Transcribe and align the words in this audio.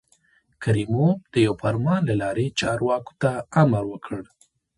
کریموف 0.63 1.19
د 1.33 1.35
یوه 1.45 1.59
فرمان 1.61 2.01
له 2.09 2.15
لارې 2.21 2.55
چارواکو 2.59 3.13
ته 3.21 3.31
امر 3.61 3.83
وکړ. 3.91 4.19